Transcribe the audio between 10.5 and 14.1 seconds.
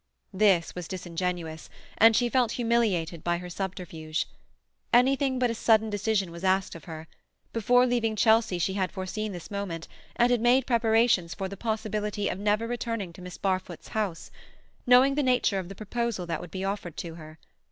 preparations for the possibility of never returning to Miss Barfoot's